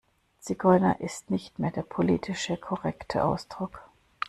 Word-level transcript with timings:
Zigeuner 0.39 0.99
ist 0.99 1.29
nicht 1.29 1.59
mehr 1.59 1.69
der 1.69 1.83
politische 1.83 2.57
korrekte 2.57 3.23
Ausdruck. 3.23 3.87